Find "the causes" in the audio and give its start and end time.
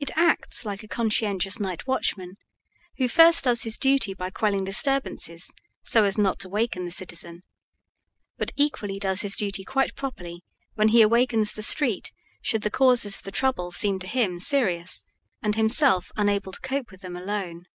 12.62-13.18